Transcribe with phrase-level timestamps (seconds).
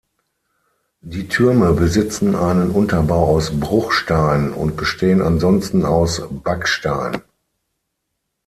[1.01, 7.21] Die Türme besitzen einen Unterbau aus Bruchstein und bestehen ansonsten aus Backstein.